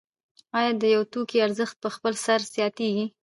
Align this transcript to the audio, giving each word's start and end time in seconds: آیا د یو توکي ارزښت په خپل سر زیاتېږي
آیا 0.57 0.71
د 0.81 0.83
یو 0.95 1.03
توکي 1.11 1.37
ارزښت 1.47 1.75
په 1.83 1.89
خپل 1.95 2.13
سر 2.25 2.39
زیاتېږي 2.55 3.05